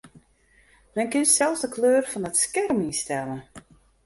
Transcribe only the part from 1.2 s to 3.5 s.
sels de kleur fan it skerm ynstelle.